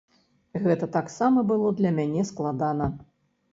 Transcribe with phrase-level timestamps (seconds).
[0.63, 2.91] Гэта таксама было для мяне складана.